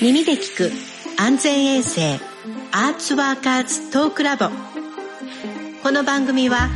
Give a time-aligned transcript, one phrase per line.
[0.00, 0.72] 耳で聞く
[1.16, 2.18] 安全衛生
[2.72, 4.46] アーツワーカーズトークラボ。
[5.84, 6.68] この番組は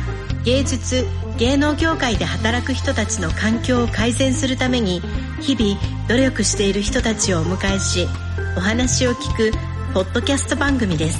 [0.45, 1.05] 芸術
[1.37, 5.01] 芸能業界で働く人たちの環境を改善するために
[5.41, 8.07] 日々努力している人たちをお迎えし
[8.55, 9.51] お話を聞く
[9.93, 11.19] ポッドキャスト番組です。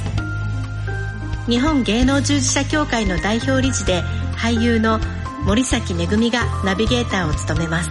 [1.49, 4.03] 日本芸能従事者協会の代表理事で
[4.37, 5.01] 俳優の
[5.43, 7.89] 森崎めぐみがナビゲーターを務めます。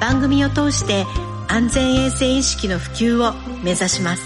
[0.00, 1.04] 番組を通して
[1.50, 3.32] 安全衛生意識の普及を
[3.64, 4.22] 目指します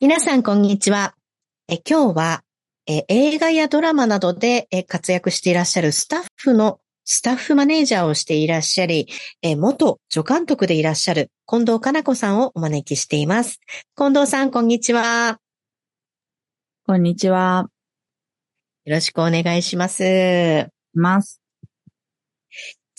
[0.00, 1.14] 皆さんこんにちは
[1.68, 2.42] え今日は
[2.86, 9.06] え映画やドラマなどでえ活躍していらっしゃるスタッフのスタッフマネージャーをしていらっしゃり、
[9.40, 13.60] え元助監督でいらっしゃる近藤かな子さんをお招きしています。
[13.96, 15.38] 近藤さん、こんにちは。
[16.84, 17.68] こんにちは。
[18.84, 20.66] よろしくお願いします。
[20.94, 21.45] ます。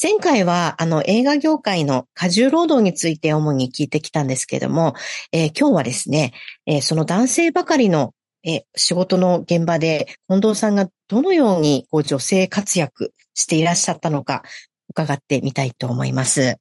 [0.01, 4.93] 前回は、あの、映画業界の過重労働について主に聞いてきたんですけども、
[5.31, 6.33] えー今日はですね、
[6.67, 14.43] えーその男性ばかりの、えー仕事の現場で、近藤さんがどのようにこう女性活躍していらっしゃったのか、
[14.89, 16.57] 伺ってみたいと思います。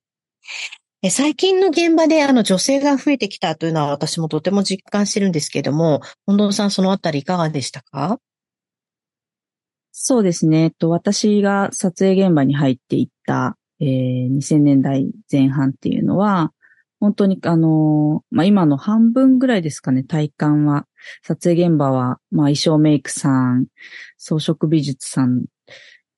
[1.03, 8.19] え最近の現場であの女性が増えてきたというのは私もとても実感してるんですけども、近藤さんそのあたりいかがでしたか？
[9.99, 10.65] そうですね。
[10.65, 16.53] えっと、私が撮影現場に入っていった、えー2000年代前半っていうのは、
[17.01, 20.87] 本当に、あのーまあ、今の半分ぐらいですかね、体感は。
[21.23, 23.69] 撮影現場は、まあ、衣装メイクさん、
[24.19, 25.47] 装飾美術さん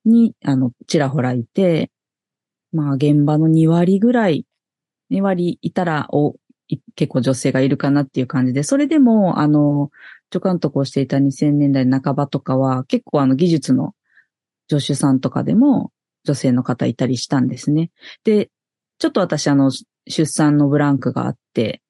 [0.05, 1.93] に、あの、ちらほらいて、
[2.73, 4.45] まあ、現場の2割ぐらい、
[5.11, 6.35] 2割いたら、お、
[6.97, 9.91] 結構女性がいるかなっていう感じで、それでも、あの、
[10.33, 13.95] 助監督をしていた2000年代半ばとかは、結構あの技術の
[14.71, 15.93] 助手さんとかでも
[16.25, 17.91] 女性の方いたりしたんですね。
[18.25, 18.51] で、
[18.99, 19.71] ちょっと私あの、
[20.07, 21.83] 出産のブランクがあって、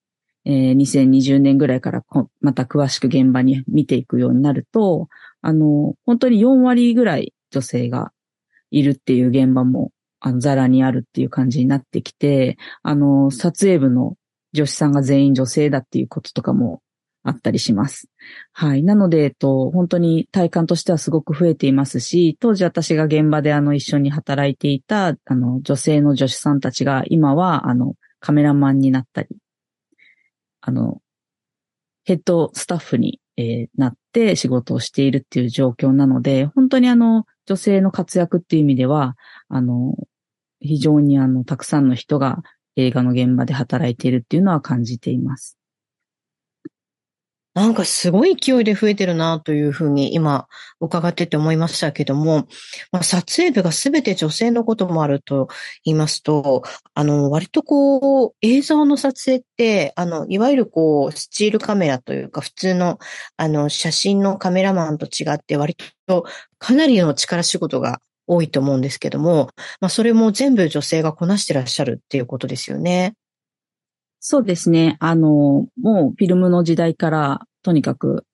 [0.45, 2.03] えー2020年ぐらいから
[2.41, 5.09] また詳しく現場に見ていくようになると、
[5.43, 8.13] あの、本当に4割ぐらい女性が
[8.71, 14.17] いるっていう現場も、あの、ザラにあるっていう感じになってきて、あの、撮影部の
[14.53, 16.81] 女子さんが全員女性だっていうこととかも
[17.23, 18.09] あったりします。
[18.53, 18.83] はい。
[18.83, 29.29] なので、えっと、本当に体感としてはすごく増えていますし、当時私が現場であの一緒に働いていた、あの、女性の助手さんたちが今は、あの、カメラマンになったり、
[30.61, 31.01] あの、
[32.05, 39.17] ヘッドスタッフに、えーなって仕事をしているっていう状況なので、本当にあの、女性の活躍っていう意味では、
[39.49, 39.95] あの、
[40.61, 42.43] 非常にあの、たくさんの人が
[42.79, 45.59] 映画の現場で働いているっていうのは感じています。
[47.59, 50.47] なんかすごい勢いで増えてるなというふうに今
[50.81, 52.47] 伺ってて思いましたけども、
[52.93, 55.49] まあ、撮影部が全て女性のこともあると
[55.85, 56.63] 言いますと、
[56.95, 63.01] あの、割とこう、映像の撮影って、あの、いわゆるこう、スチールカメラというか、普通の、
[63.37, 66.27] あの、写真のカメラマンと違って、割と
[66.59, 69.51] かなりの力仕事が多いと思うんですけども、
[69.81, 73.15] まあ、それも全部女性がこなしてらっしゃるっていうことですよね。
[74.21, 74.97] そうですね。
[75.01, 78.25] あの、もうフィルムの時代から、とにかく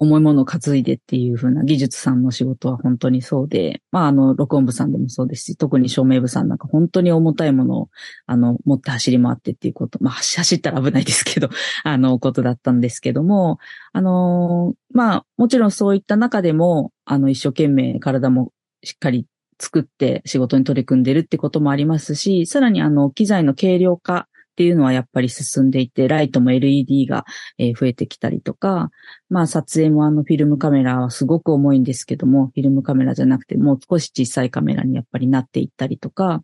[0.00, 7.88] 重いものを担いでっていう風な技術さんの仕事は本当にそうで、まああの、録音部さんでもそうですし、特に照明部さんなんか本当に重たいものを、
[8.26, 11.50] あの、持って走り回ってっていうこと、まあ走ったら危ないですけど、
[11.84, 13.58] あの、ことだったんですけども、
[13.92, 18.52] あの、まあもちろんそういった中でも、あの、一生懸命体も
[18.82, 19.26] しっかり
[19.60, 24.24] 作って仕事に取り組んでるってこともありますし、さらにあの、機材の軽量化っ
[24.56, 27.24] ていうのはやっぱり進んでいて、ライトも LED が
[27.58, 28.90] 増えてきたりとか、
[29.28, 36.42] まあ撮影もあのフィルムカメラはすごく重いんですけども、フィルムカメラじゃなくてもう少し小さいカメラにやっぱりなっていったりとか、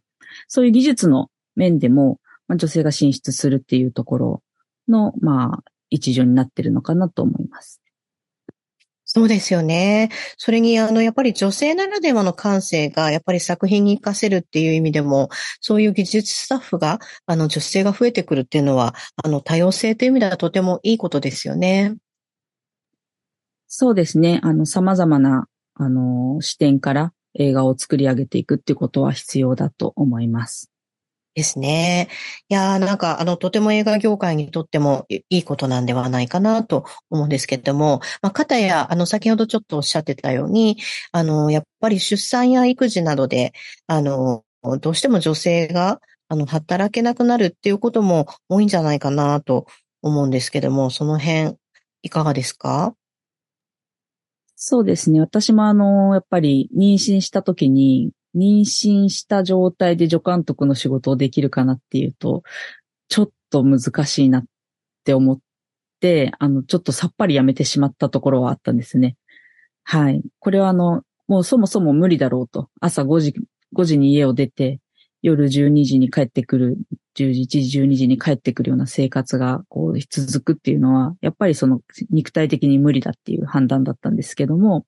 [0.48, 4.42] そういう技術の面でも、まあ、女性が進出するっていうところ
[4.88, 7.82] の、まあ、一助になってるのかなと思います。
[9.08, 10.10] そうですよね。
[10.36, 15.28] それに、あの、やっぱり女性ならではの感性が、やっぱり作品に活かせるっていう意味でも、
[15.60, 21.94] そういう技術スタッフが、あの、女性が増えてくるっていうのは、あの、多様性という意味ではとてもいいことですよね。
[23.68, 24.40] そうですね。
[24.42, 30.72] あの、様々な、あの、視点から映画を作り上げていくっていうことは必要だと思います。
[31.36, 32.08] ですね。
[32.48, 40.78] いやなんか、あの、とても映画業界にとってもいいことなんではないかなと思うんですけれども、まあ、かたや、あの、先ほどちょっとおっしゃってたように、
[41.12, 43.52] あの、やっぱり出産や育児などで、
[43.86, 44.44] あの、
[44.80, 49.66] どうしても女性が、あの、働けなくなるっていうことも多いんじゃないかなと
[50.00, 51.54] 思うんですけども、その辺、
[52.02, 52.96] いかがですか？
[54.58, 55.20] そうですね。
[55.20, 62.42] 私もあの、やっぱり妊娠した時に、妊娠した状態で助監督の仕事をできるかなっていうと、
[63.08, 64.44] ちょっと難しいなっ
[65.04, 65.38] て思っ
[66.00, 69.16] て、あの、ちょっとさっぱりやめてしまったところはあったんですね。
[69.84, 70.22] はい。
[70.40, 72.68] これはあの、もうそもそも無理だろうと。
[72.80, 73.34] 朝5時、
[73.74, 74.80] 5時に家を出て、
[75.22, 76.78] 夜12時に帰ってくる、
[77.16, 81.80] 11時、12時に帰ってくるような生活がこう続くっていうのは、やっぱりその
[82.10, 84.86] 肉体的に無理だっていう判断だったんですけども、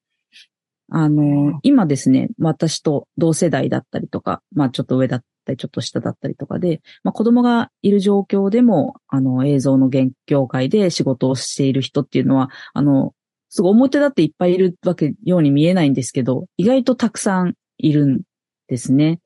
[0.91, 9.91] あの、今ですね、私と同世代だったりとか、まあちょっと上だったり、ちょっと下だったりとかで、まあ子供がいる状況でも、あの、映像の
[10.27, 13.15] 業界で仕事をしている人っていうのは、あの、
[13.51, 18.23] すごい表だっていっぱいいるわけように見えないんですけど、意外とたくさんいるん
[18.69, 19.21] ですね。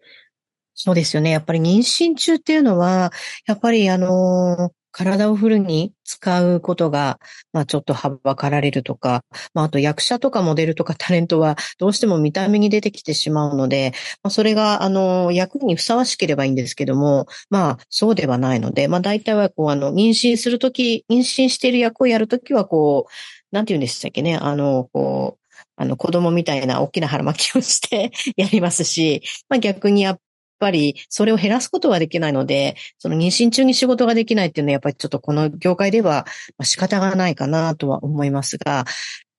[0.75, 1.31] そうですよね。
[1.31, 3.13] やっぱり妊娠中っていうのは、
[3.47, 7.19] やっぱりあの体をフルに使うことが、
[7.53, 9.25] まあちょっとはばかられるとか、
[9.55, 13.93] まああと役者とかモデルとか タレントはどうしても見た目に出てきてしまうので、
[14.23, 23.13] まあそれがあの役にふさわしければいいんですけども、まあそうではないので、まあ大体はこうあの妊娠するとき、妊娠している役をやるときはこう、
[23.53, 25.43] なんて言うんでしたっけね、あの、こう、
[25.77, 30.21] あの子供みたいな大きな腹巻きをして やりますし、まあ逆にやっ
[30.63, 36.25] ぱりそれを減らすことはできないので、その妊娠中に仕事ができないっていうのはやっぱりちょっとこの業界では
[36.63, 38.85] 仕方がないかなとは思いますが、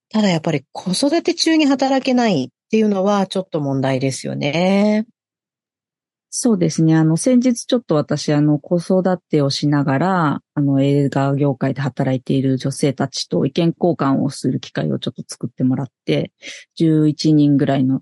[0.09, 5.05] ただやっぱり子育て中に働けないっていうのはちょっと問題ですよね。
[6.35, 6.95] そうですね。
[6.95, 16.31] あの、先日ちょっと私、あの、子育てをしながら、あの、映画業界で働いている女性たちと意見交換をする機会をちょっと作ってもらって、
[16.79, 18.01] 11人ぐらいの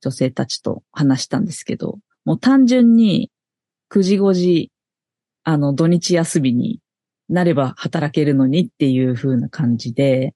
[0.00, 1.98] 女性たちと話したんですけど、
[2.28, 3.30] もう単純に
[3.90, 4.70] 9時5時、
[5.44, 6.78] あの、土日休みに
[7.30, 10.34] なれば働けるのにっていう風な感じで、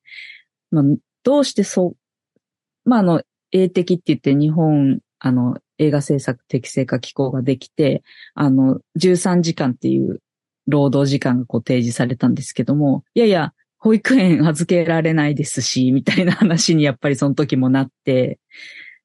[0.71, 0.85] まあ、
[1.23, 8.03] どうしてそう、まあ、あの、英的って言って日本、あの、映画制作適正化機構ができて、
[8.33, 10.23] あの、13時間っていう
[10.69, 18.39] 労働時間がこう提示されたんですけども、いやいや、保育園預けられないですし、みたいな話にやっぱりその時もなって、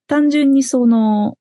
[0.07, 1.38] 単純にその、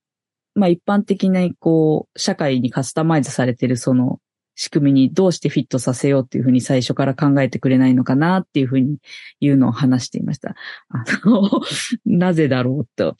[0.56, 4.20] まあ一般的なこう、社会にカスタマイズされてるその
[4.56, 8.96] 仕組みにどうしてフィットさせようっていうふうに最初から考えてくれないのかなっていうふうに
[9.38, 10.56] 言うのを話していました。
[10.88, 11.50] あの、
[12.06, 13.16] なぜだろうと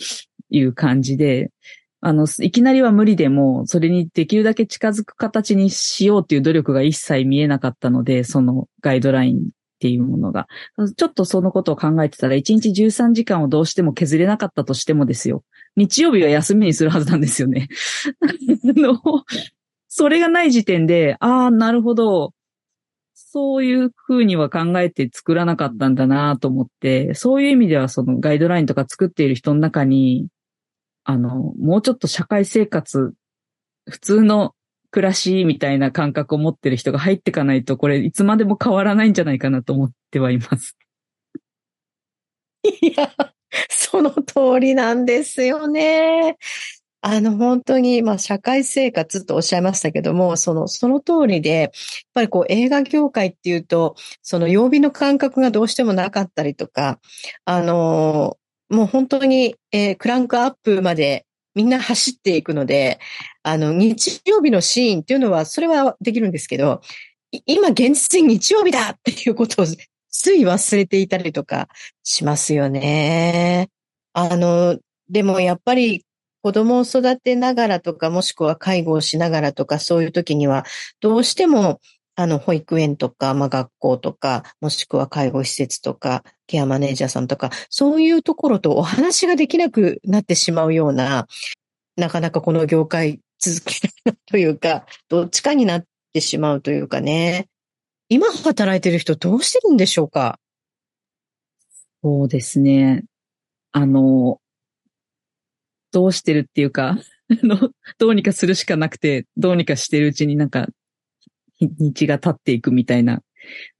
[0.50, 1.50] いう感じで、
[2.00, 9.40] あの、いきなりは無理でも、それにできるだけ近づく形にしようっていう努力が一切見えなかったので、そのガイドラインっ
[9.78, 10.46] ていうものが。
[10.96, 15.42] ちょっとそのことを考えてたら、1日13時間をどうしても削れなかったとしてもですよ。
[15.76, 17.69] 日曜日は休みにするはずなんですよね。
[18.64, 19.00] の、
[19.88, 22.32] それがない時点で、ああ、なるほど。
[23.14, 30.28] そういうふうには考えて作らなかったんだなと思って、そういう意味ではそのガイドラインとか作っている人の中に、
[31.05, 33.14] あの、もうちょっと社会生活、
[33.88, 34.55] 普通の
[34.90, 40.76] 暮らしみたいな感覚を持ってる人が入っていかないと、これいつまでも変わらないんじゃないかなと思ってはいます。
[42.64, 43.12] いや、
[43.69, 46.37] その通りなんですよね。
[47.03, 51.70] あの、本当に、まあ、社会生活とおっしゃいましたけども、その、その通りで、やっ
[52.14, 56.99] ぱりこう、映画業界っていうと、その曜日の感覚がどうしてもなかったりとか、
[57.44, 58.38] あの、
[58.70, 62.99] もう本当に、えー、クランクアップまでみんな走っていくので、
[63.44, 66.81] あの、日曜日のシーンっていうのは、それはできるんですけど、
[67.46, 69.67] 今現実に日曜日だっていうことを
[70.20, 71.69] つい忘れていたりとか
[72.03, 73.69] しますよね。
[74.13, 76.05] あの、でもやっぱり
[76.43, 80.65] 子供を育てながらとか、もしくは介護をしながらとか、そういう時には、
[81.01, 81.81] どうしても
[82.19, 91.27] あの、保育園とか、まあ、学校とか、もしくは介護施設とか、ケアマネージャーさんとか、そういうところとお話ができなくなってしまうような、
[91.96, 97.49] なかなかこの業界続けないというか、どっちかになってしまうというかね。
[98.08, 100.39] 今働いてる人どうしてるんでしょうか？
[102.03, 103.05] そうですね。
[103.72, 104.41] あの、
[105.93, 106.98] どうしてるっていうか、
[107.98, 110.69] どうにかするしかなくて、どうにかしてるうちになんか
[111.58, 113.22] 日が経っていくみたいな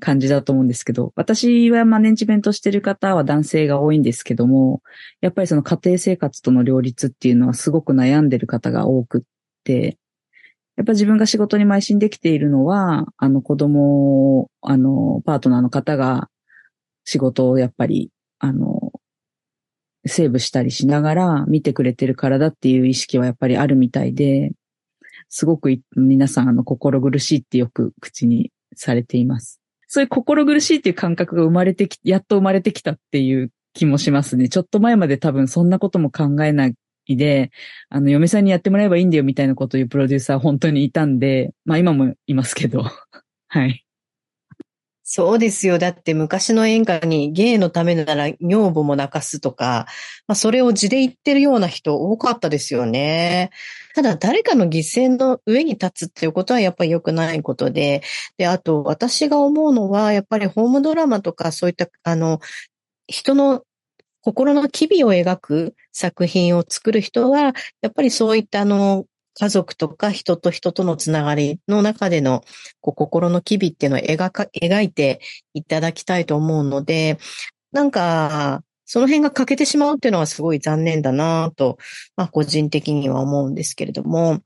[0.01, 4.83] 感じだと思うんですけど、私はマネジメントしてる方は男性が多いんですけども、
[5.21, 9.23] やっぱりその家庭生活との両立っていうのはすごく悩んでる方が多くっ
[9.63, 9.99] て、
[10.77, 16.29] やっぱ自分が仕事に邁進できているのは、あの子供、あの、パートナーの方が
[17.05, 18.93] 仕事をやっぱり、あの、
[20.05, 24.53] セーブしたりしながら見てくれてるからだっていう意識はやっぱりあるみたいで、
[25.29, 29.61] すごく皆さんあの心苦しいってよく口にされています。
[29.89, 34.49] そういう心苦しいっていう感覚が生まれてき、やっと生まれてきたっていう気もしますね。
[34.49, 36.75] ちょっと前まで多分そんなことも考えない
[37.15, 37.53] で、
[37.89, 42.83] あの、嫁さんにやってもらえばいいんだよみたいなことを言うプロデューサー本当にいたんで、まあ今もいますけど、
[43.47, 43.87] はい。
[45.09, 45.79] そうですよ。
[45.79, 49.87] だって昔の演歌に芸のためなら女房も泣かすとか、
[50.27, 53.51] まあそれを字で言ってるような人多かったですよね。
[53.95, 58.03] ただ誰かの犠牲の上に立つっていうことはやっぱり良くないことで、
[58.37, 62.41] で、あと私が思うのはやっぱりホームドラマとかそういったあの
[63.07, 63.63] 人の
[64.27, 69.05] 心の機微を描く作品を作る人は、やっぱりそういったあの
[69.35, 72.43] 家族とか人と人とのつながりの中での
[72.81, 75.21] こう心の機微っていうのを描か、描いて
[75.55, 77.19] いただきたいと思うので、
[77.71, 81.79] なんか、その辺が欠けてしまうっていうのはすごい残念だなと、
[82.17, 84.41] まあ個人的には思うんですけれども、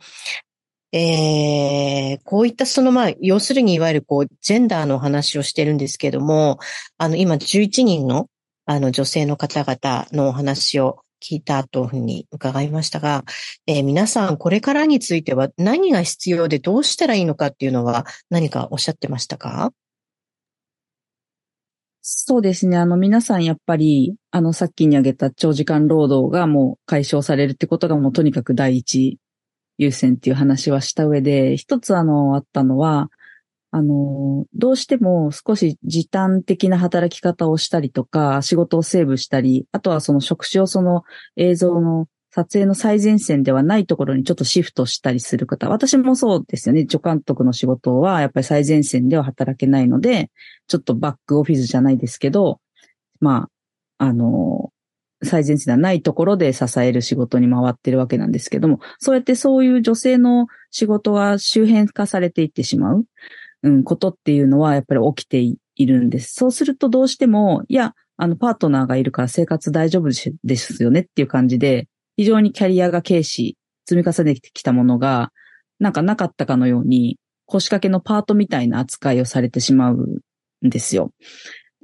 [0.92, 6.58] えー、こういったそのまあ、要するにいわゆるこう、ジェンダーの話をしてるんですけども、
[6.98, 8.28] あの今11人の
[8.72, 13.24] あの女性の方々のお話を聞いたというふうに伺いましたが、
[13.66, 19.72] えー、皆さんこれからについては何が必要でどうしたらいいのかっていうのは何かおっしゃってましたか？
[22.00, 22.76] そうですね。
[22.76, 29.18] あの、皆さんやっぱり、あの、さっきに挙げた長時間労働がもう解消されるってことがもうとにかく第一
[29.78, 33.10] 優先っていう話はした上で、一つあの、あったのは、
[33.72, 41.04] あの、どうしても少し時短的な働き方をしたりとか、仕事をセーブしたり、あとはその職種をその
[41.36, 45.68] 映像の撮影の最前線ではないところにちょっとシフトしたりする方。
[45.68, 46.82] 私もそうですよね。
[46.88, 50.30] 助監督の仕事はやっぱり最前線では働けないので、
[50.68, 52.60] ちょっとバックオフィスじゃないですけど、
[53.20, 53.48] ま
[53.98, 54.72] あ、あの、
[55.22, 63.04] 最前線ではないところで支える仕事に回ってるわけなんですけども、そうやってそういう女性の仕事は周辺化されていってしまう。
[63.62, 66.34] うん、ことっていうのはやっぱり起きているんです。
[66.34, 70.10] そうするとどうしても、いや、あの、パートナーがいるから生活大丈夫
[70.44, 73.56] ですよねっていう感じで、非常にキャリアが軽視、
[73.88, 75.32] 積み重ねてきたものが、
[75.78, 80.20] なんかなかったかのように、腰掛けのパートみたいな扱いをされてしまう
[80.64, 81.12] んですよ。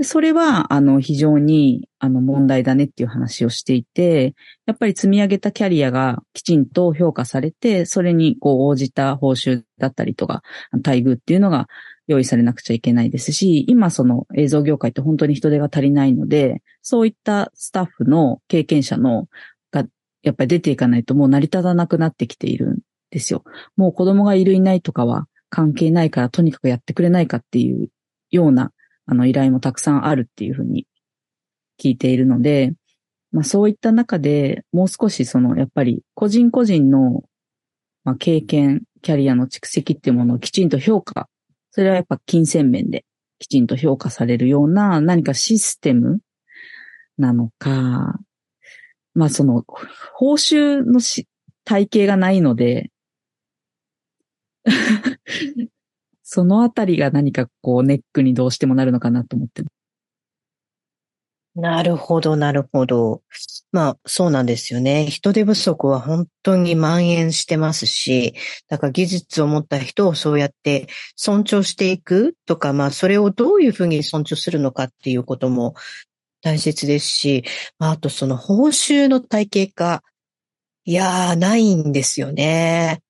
[0.03, 4.35] それは、あの、非常に、あの、問題だねっていう話をしていて、
[4.67, 11.67] やっぱり積み上げたキャリアがきちんと評価されて、それに、こう、応じた報酬だったりとか、待遇っていうのが
[12.09, 19.29] 用意されなくちゃいけないですし、今その映像業界って本当に人手が足りないので、そういったスタッフの経験者の、
[19.71, 19.87] が、
[20.23, 22.79] やっぱり出ていかないともう成り立たなくなってきているん
[23.11, 23.45] ですよ。
[23.77, 27.89] もう子供がいるいないとかは関係ないから、とにかくやってくれないかっていう
[28.31, 28.73] ような
[29.07, 30.87] あの依頼もたくさんあるっていうふうに
[31.81, 32.73] 聞いているので、
[33.33, 37.25] まあそういった中でもう少しそのやっぱり個人個人の、
[38.05, 41.29] まあ、経験、キャリアの蓄積っていうものをきちんと評価、
[41.71, 43.05] それはやっぱ金銭面で
[43.39, 46.21] きちんと評価されるような何かシステム
[47.19, 48.19] なのか、
[49.15, 49.65] まあその
[50.15, 51.27] 報酬のし
[51.65, 52.91] 体系がないので
[56.37, 59.63] そのあたりが何かこうネックにどうしてもなるのかなと思って
[61.55, 63.23] なるほど、なるほど。
[63.73, 65.07] まあ、そうなんですよね。
[65.07, 68.35] 人手不足は本当に蔓延してますし、
[68.69, 75.75] だから技術を持った人をそうやって尊重していくとか、まあ、それをどういうふうに尊重するのかっていうことも
[76.43, 77.45] 大切ですし、
[77.79, 80.03] まあ、あとその報酬の体系化、
[80.85, 83.01] いやー、ないんですよね。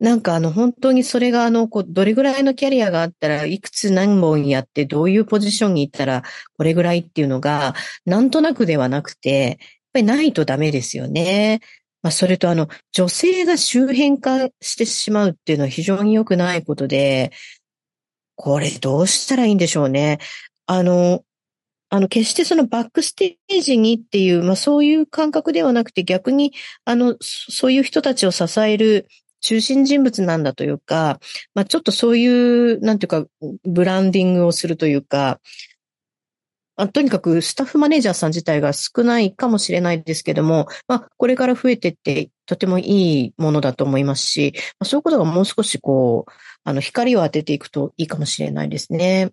[0.00, 6.22] なんかあの本当にそれがあの、こう、どれぐらいのキャリアがあったらいくつ何本やってどういうポジションに行ったら
[6.56, 7.74] これぐらいっていうのが
[8.04, 9.56] なんとなくではなくて、やっ
[9.94, 11.60] ぱりないとダメですよね。
[12.02, 17.32] まあそれとあの、女性が周辺化してしまうっていうのは非常に良くないことで、
[18.36, 20.18] これどうしたらいいんでしょうね。
[20.66, 21.22] あの、
[21.88, 26.52] あの、決してそのバックステージにっていう、まあそういう感覚ではなくて逆に、
[26.84, 29.06] あの、そういう人たちを支える
[29.44, 31.20] 中心人物なんだというか、
[31.54, 33.26] まあ、ちょっとそういう、なんていうか、
[33.64, 35.38] ブランディングをするというか、
[36.76, 46.32] あとにかくスタッフマネージャーさん自体が少ないかもしれないですけども、まあ、これから増えてってとてもいいものだと思いますし、まあ、そういうことがもう少しこう、
[46.64, 49.30] あの、光を当てていくといいかもしれないですね。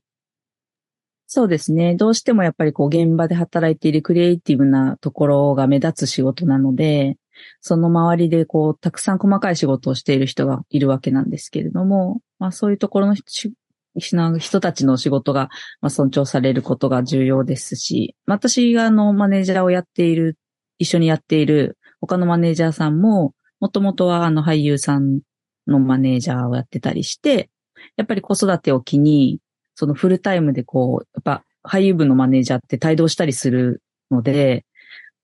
[1.25, 1.95] そうですね。
[1.95, 7.15] どうしてもやっぱりこう現場で働いているクリエイティブなところが目立つ仕事なので、
[7.59, 15.49] その周りでこう、たくさん細かい仕事をしている人がいるわけなんですけれども、まあそういうところの人たちの仕事が
[15.81, 20.37] まあ尊重されることが重要ですし、私があのマネージャーをやっている、
[20.77, 25.21] 一緒にやっている他のマネージャーさんも、もともとはあの俳優さん
[25.67, 27.49] のマネージャーをやってたりして、
[27.97, 29.39] やっぱり子育てを機に、
[29.75, 34.65] そのフルタイムでこう、やっぱ俳優部のマネージャーって帯同したりするので、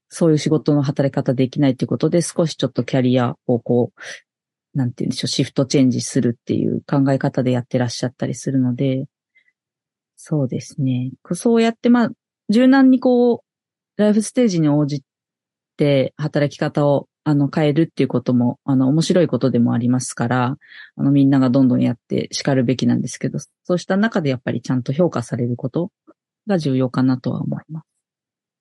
[0.10, 9.06] そういう仕事の働き方できないっていうことで、少しちょっとキャリアをこう、なんて言うんでしょう、シフトチェンジするっていう考え方でやってらっしゃったりするので、
[10.16, 11.12] そうですね。
[11.34, 12.10] そうやって、まあ、
[12.50, 15.04] 柔軟にこう、ライフステージに応じ
[15.78, 20.58] て働き方をあの変えるっていうことも、あの面白いことでもありますから、
[20.96, 25.92] あのみんながどんどんやって叱るべきなんですけど、そうした中でやっぱりちゃんと評価されること
[26.48, 27.97] が重要かなとは思います。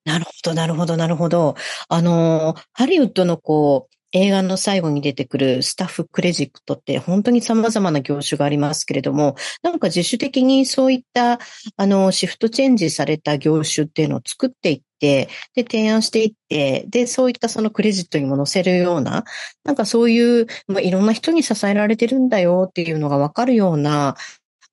[0.07, 1.57] なるほど、なるほど、なるほど。
[1.89, 11.41] あの、ハリウッドのこう、映画の最後に出てくるスタッフクレジットって本当に様々な業種がありますけれども、なんか自主的にそういった、
[11.77, 19.25] あの、シフトチェンジされた業種っていうのを作っていって、で、提案していって、で、そういったそのクレジットにも載せるような、
[19.65, 24.15] なんかそういう、まあ、いろんな人に支えられてるんだよっていうのがわかるような、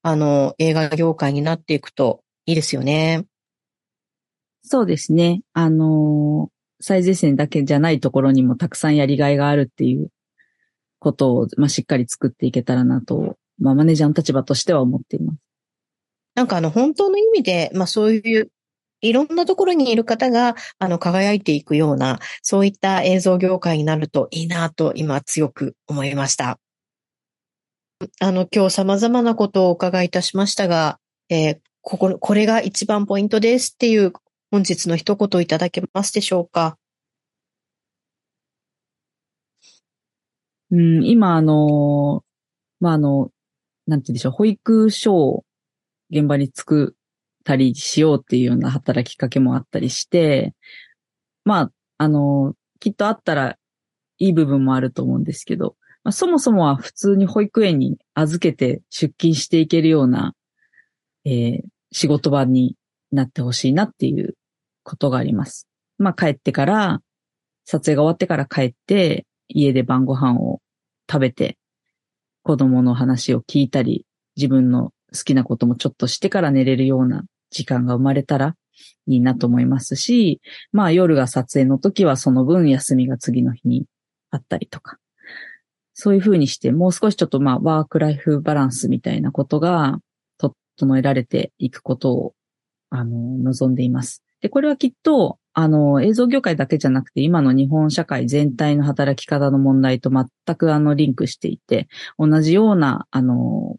[0.04, 3.26] あの、映画業界になっていくといいですよね。
[4.64, 5.42] そうですね。
[5.54, 10.10] あの最前線だけじゃないところにもたくさんやりがいがあるっていう
[11.00, 15.38] ことを、まあ、しっかり作っていけたらなと、まあ、マネージャーの立場としては思っています。
[16.36, 18.52] なんかあの、本当の意味で、まあそういう
[19.04, 26.58] いろんなところにいる方が、あの、輝いていくような、そういった映像業界になるといいなと、今強く思いました。
[28.20, 34.14] あの、今日様々なことをお伺いいたしましたが、えー、ここ、これが一番ポイントですっていう
[34.54, 36.78] 本日の一言いただけますでしょうか？
[40.70, 42.24] うん、今、あの、
[42.80, 43.32] まあ、あの、
[43.88, 45.44] なんて言うんでしょう、保育所を
[46.12, 50.54] 現場に作ったりしようっていうような働きかけもあったりして、
[51.46, 53.58] まあ、あの、きっとあったら
[54.20, 60.36] いい部分もあると思うんですけど、まあ、そもそもは普通に保育園に預けて出勤していけるような、
[61.26, 62.76] えー、仕事場に
[63.12, 64.36] なってほしいなっていう
[64.84, 65.68] ことがあります。
[65.98, 67.02] まあ帰ってから、
[67.66, 70.62] 撮影が終わってから帰って、家で晩ご飯を
[71.10, 71.58] 食べて、
[72.44, 74.06] 子供の話を聞いたり、
[74.36, 78.56] 自分の好きなこともちょっとしてから寝れるような時間が生まれたら
[79.08, 83.86] いいなと思いますし、まあ夜が撮影の時はその分休みが次の日に
[84.32, 84.98] あったりとか、
[85.94, 90.00] そういうふうにしてもう少しちょっとまあワークライフバランスみたいなことが
[90.40, 92.34] 整えられていくことを
[92.90, 94.24] あの望んでいます。
[94.44, 101.88] で、これはきっと、あの、映像業界だけじゃなくて、今の日本社会全体の働き方の問題と全くあの、リンクしていて、
[102.20, 103.78] 同じような、あの、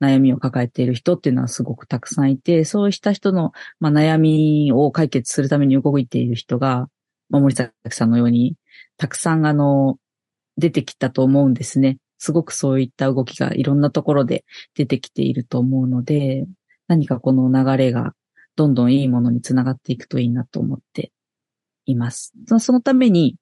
[0.00, 6.88] 悩みを抱えている人っていうのはすごくたくさんいて、そうした人の、まあ、悩みを解決するために動いている人が、
[7.28, 8.54] まあ、森崎さんのように、
[8.96, 9.98] たくさんあの、
[10.56, 11.98] 出てきたと思うんですね。
[12.18, 14.44] すごくそういった動きがいろんなところで
[14.76, 16.46] 出てきていると思うので、
[16.86, 18.12] 何かこの流れが
[18.56, 21.12] どんどんいいものにつながっていくといいなと思って
[21.84, 22.32] います。
[22.58, 23.36] そのために、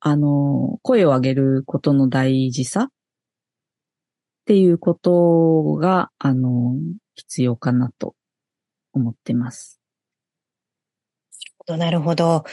[0.00, 2.88] あの、声を上げることの大事さっ
[4.46, 6.74] ていうことが、あの、
[7.14, 8.14] 必要かなと
[8.92, 9.80] 思ってます。
[11.68, 12.44] なるほど。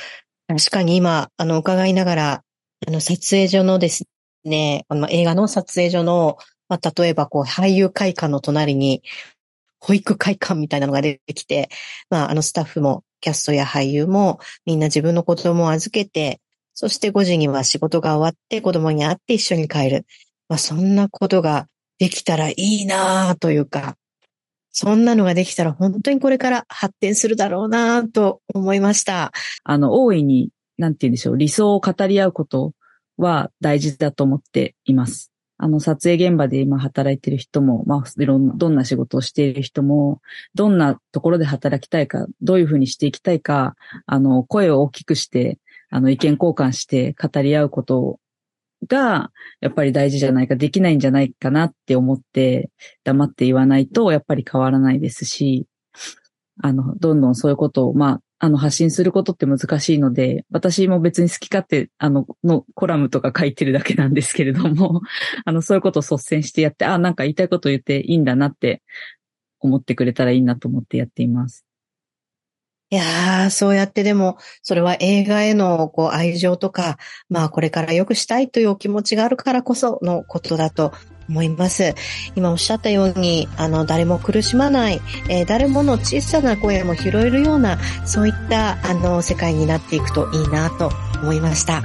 [0.47, 2.43] 確かに今、あの、伺いながら、
[2.87, 4.05] あの、撮影所のです
[4.43, 9.01] ね、あの、映画の撮影所の、まあ、例えばこう、俳優会館の隣に、
[9.79, 11.69] 保育会館みたいなのが出てきて、
[12.09, 16.39] まあ、あのスタッフも、キャストや俳優も、みんな自分の子供を預けて、
[16.73, 20.05] そして5時には仕事が終わって子供に会って一緒に帰る。
[20.47, 23.97] まあ、そんなことができたらいいなというか、
[24.71, 29.33] そんなのができたら本当にこれから発展するだろうなと思いました。
[29.63, 32.73] あの、大いに、なんて言うんでしょう、理想を語り合うこと
[33.17, 35.31] は大事だと思っています。
[35.61, 40.21] あの、撮影現場で今働いてる人も、まあ、いろんな、どんな仕事をしている人も、
[40.55, 48.19] どんなところで働きたいか、どういうふうにしていきたいか、あの、声を大きくして、あの、意見交換して語り合うこと
[48.87, 52.69] が、やっぱり大事じゃないか、できないんじゃないかなって思って、
[53.03, 55.67] 黙って言わないと、やっぱり変わらないですし、
[56.63, 65.01] あの、どんどんそういうことを、まあ、あの、発信することって難しいので、私も別に好き勝手、あの、のコラムとか書いてるだけなんですけれども、
[65.45, 68.81] あの、そういうことを率先してやって、あ、なんか言いたいこと言っていいんだなって
[69.59, 71.68] 思ってくれたらいいなと思ってやっています。
[72.91, 76.97] いやー、そうやってでも、それは映画へのこう愛情とか、
[77.29, 80.91] まあこれから良くしたいというお気持ちがあるからこそのことだと
[81.29, 81.93] 思います。
[82.35, 90.89] 今おっしゃったように、あの、誰も苦しまない、えー、誰もの小さな声も拾えるような、そういった、あの、世界になっていくといいなと
[91.21, 91.83] 思いました。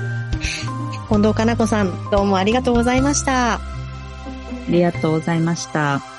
[1.10, 3.56] 近藤かな子さん、どうもありがとうございました。
[3.56, 3.60] あ
[4.70, 6.13] りがとうございました。